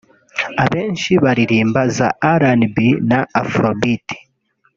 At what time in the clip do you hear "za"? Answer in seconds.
1.97-2.07